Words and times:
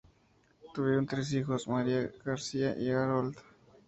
Tuvieron 0.73 1.05
tres 1.05 1.31
hijos, 1.31 1.67
María, 1.67 2.09
Gracia, 2.25 2.75
y 2.75 2.89
Harold. 2.89 3.37